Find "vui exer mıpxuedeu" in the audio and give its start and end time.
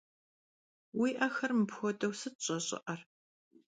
0.97-2.13